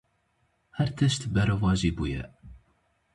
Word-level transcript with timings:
Her 0.77 0.89
tişt 0.97 1.21
berovajî 1.33 1.91
bûye. 1.97 2.23